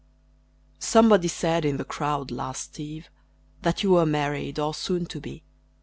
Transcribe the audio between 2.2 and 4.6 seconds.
last eve, That you were married,